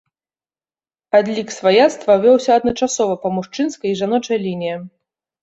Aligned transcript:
Адлік 1.19 1.53
сваяцтва 1.57 2.15
вёўся 2.23 2.51
адначасова 2.61 3.13
па 3.27 3.33
мужчынскай 3.37 3.89
і 3.93 3.99
жаночай 4.03 4.37
лініям. 4.49 4.81